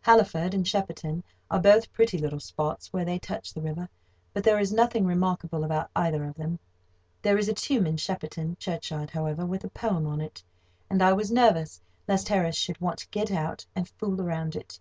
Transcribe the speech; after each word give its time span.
Halliford 0.00 0.54
and 0.54 0.66
Shepperton 0.66 1.22
are 1.50 1.60
both 1.60 1.92
pretty 1.92 2.16
little 2.16 2.40
spots 2.40 2.90
where 2.90 3.04
they 3.04 3.18
touch 3.18 3.52
the 3.52 3.60
river; 3.60 3.86
but 4.32 4.42
there 4.42 4.58
is 4.58 4.72
nothing 4.72 5.04
remarkable 5.04 5.62
about 5.62 5.90
either 5.94 6.24
of 6.24 6.36
them. 6.36 6.58
There 7.20 7.36
is 7.36 7.50
a 7.50 7.52
tomb 7.52 7.86
in 7.86 7.98
Shepperton 7.98 8.56
churchyard, 8.58 9.10
however, 9.10 9.44
with 9.44 9.62
a 9.62 9.68
poem 9.68 10.06
on 10.06 10.22
it, 10.22 10.42
and 10.88 11.02
I 11.02 11.12
was 11.12 11.30
nervous 11.30 11.82
lest 12.08 12.30
Harris 12.30 12.56
should 12.56 12.80
want 12.80 13.00
to 13.00 13.08
get 13.10 13.30
out 13.30 13.66
and 13.76 13.86
fool 13.86 14.16
round 14.16 14.56
it. 14.56 14.80